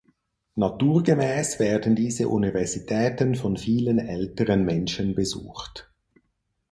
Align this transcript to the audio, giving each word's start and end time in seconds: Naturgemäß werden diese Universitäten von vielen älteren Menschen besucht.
Naturgemäß 0.55 1.59
werden 1.59 1.95
diese 1.95 2.27
Universitäten 2.27 3.35
von 3.35 3.55
vielen 3.55 3.99
älteren 3.99 4.65
Menschen 4.65 5.13
besucht. 5.13 5.91